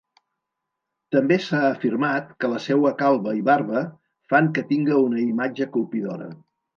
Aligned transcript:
També 1.15 1.35
s'ha 1.47 1.57
afirmat 1.67 2.31
que 2.43 2.49
la 2.53 2.61
seua 2.63 2.93
calba 3.01 3.33
i 3.41 3.43
barba 3.49 3.83
fan 4.33 4.49
que 4.57 4.65
tinga 4.73 4.97
una 5.03 5.21
imatge 5.27 5.69
colpidora. 5.77 6.31